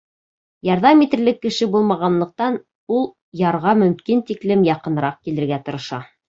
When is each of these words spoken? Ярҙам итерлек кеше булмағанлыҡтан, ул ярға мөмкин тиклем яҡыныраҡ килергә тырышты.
Ярҙам 0.67 1.01
итерлек 1.05 1.35
кеше 1.43 1.67
булмағанлыҡтан, 1.75 2.57
ул 2.97 3.05
ярға 3.43 3.75
мөмкин 3.83 4.25
тиклем 4.31 4.65
яҡыныраҡ 4.71 5.21
килергә 5.29 5.63
тырышты. 5.71 6.03